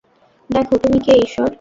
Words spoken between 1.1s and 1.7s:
ঈশ্বর?